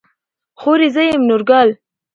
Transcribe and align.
خورې 0.59 0.87
زه 0.95 1.01
يم 1.11 1.21
نورګل. 1.29 1.69